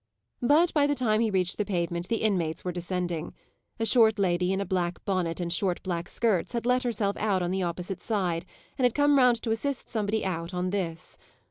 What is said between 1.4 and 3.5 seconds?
the pavement, the inmates were descending.